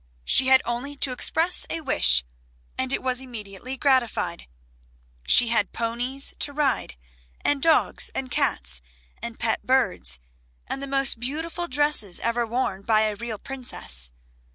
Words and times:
She 0.25 0.47
had 0.47 0.63
only 0.65 0.95
to 0.95 1.11
express 1.11 1.67
a 1.69 1.79
wish 1.81 2.25
and 2.75 2.91
it 2.91 3.03
was 3.03 3.19
immediately 3.21 3.77
gratified. 3.77 4.47
She 5.27 5.49
had 5.49 5.73
ponies 5.73 6.33
to 6.39 6.51
ride, 6.53 6.95
and 7.41 7.61
dogs 7.61 8.09
and 8.15 8.31
cats, 8.31 8.81
and 9.21 9.39
pet 9.39 9.61
birds, 9.63 10.17
and 10.65 10.81
the 10.81 10.87
most 10.87 11.19
beautiful 11.19 11.67
dresses 11.67 12.19
ever 12.21 12.47
worn 12.47 12.81
by 12.81 13.07
real 13.11 13.37
princesses. 13.37 14.09